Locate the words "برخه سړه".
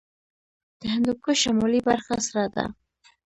1.87-2.45